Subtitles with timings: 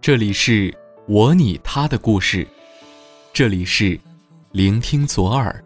[0.00, 0.72] 这里是
[1.08, 2.46] 我你他的故事，
[3.32, 3.98] 这里是
[4.52, 5.64] 聆听左耳。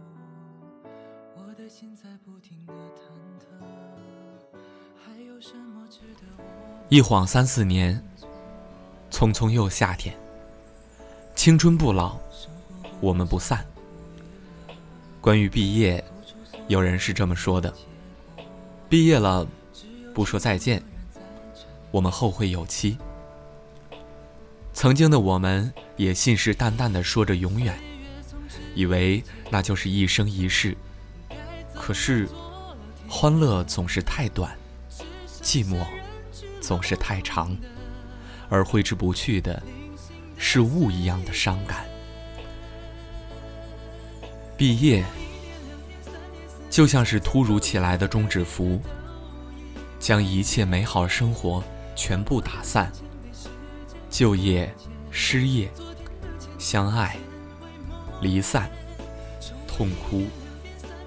[6.89, 8.03] 一晃三四年，
[9.11, 10.20] 匆匆又夏天。
[11.41, 12.19] 青春不老，
[13.01, 13.65] 我们不散。
[15.23, 16.05] 关于毕业，
[16.69, 17.73] 有人是这么说的：
[18.91, 19.49] 毕业了，
[20.15, 20.83] 不说再见，
[21.91, 22.99] 我们后会有期。
[24.75, 27.75] 曾经的我们也信誓旦旦地说着永远，
[28.75, 30.77] 以为那就是一生一世。
[31.75, 32.29] 可是，
[33.09, 34.55] 欢乐总是太短，
[35.43, 35.87] 寂寞
[36.61, 37.57] 总是太长，
[38.51, 39.63] 而挥之不去的，
[40.43, 41.85] 是雾一样的伤感。
[44.57, 45.05] 毕业，
[46.71, 48.81] 就像是突如其来的终止符，
[49.99, 51.63] 将一切美好生活
[51.95, 52.91] 全部打散。
[54.09, 54.75] 就业、
[55.11, 55.71] 失业、
[56.59, 57.17] 相爱、
[58.23, 58.69] 离散、
[59.69, 60.25] 痛哭、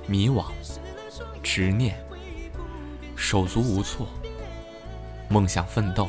[0.06, 0.46] 迷惘、
[1.42, 1.98] 执念、
[3.16, 4.08] 手足无措、
[5.28, 6.08] 梦想奋斗。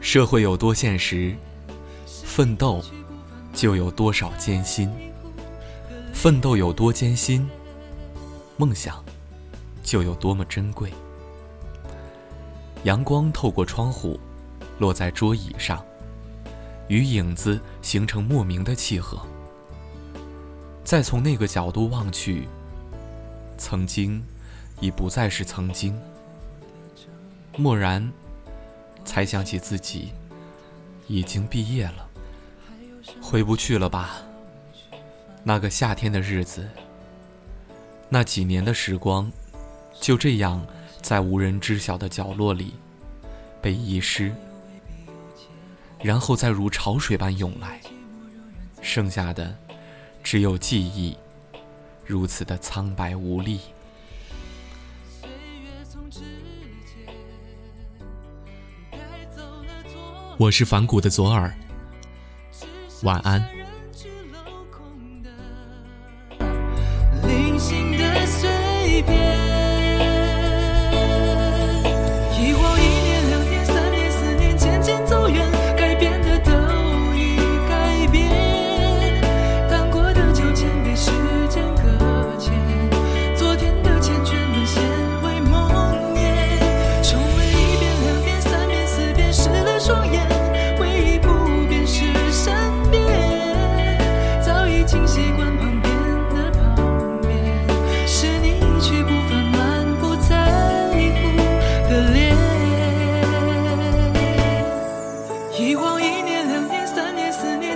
[0.00, 1.34] 社会有多现实，
[2.34, 2.82] 奋斗
[3.52, 4.88] 就有多少艰辛；
[6.14, 7.46] 奋斗有多艰辛，
[8.56, 9.04] 梦想
[9.82, 10.90] 就有多么珍贵。
[12.84, 14.18] 阳光透过窗户。
[14.78, 15.84] 落在桌椅上，
[16.88, 19.20] 与影子形成莫名的契合。
[20.82, 22.48] 再从那个角度望去，
[23.58, 24.24] 曾经
[24.80, 25.96] 已不再是曾经。
[27.58, 28.10] 蓦然，
[29.04, 30.12] 才想起自己
[31.06, 32.08] 已经毕业了，
[33.20, 34.22] 回不去了吧？
[35.44, 36.68] 那个夏天的日子，
[38.08, 39.30] 那几年的时光，
[40.00, 40.64] 就这样
[41.00, 42.74] 在无人知晓的角落里
[43.60, 44.32] 被遗失。
[46.00, 47.80] 然后再如潮水般涌来，
[48.80, 49.56] 剩下的
[50.22, 51.16] 只有记忆，
[52.04, 53.60] 如此的苍白无力。
[60.38, 61.54] 我是反骨的左耳，
[63.02, 63.42] 晚安。
[67.26, 69.51] 零星的碎片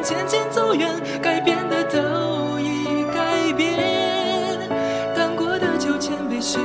[0.06, 0.89] 渐渐走远，
[1.21, 3.77] 改变的都已改变，
[5.17, 6.61] 当过的酒，千杯雪。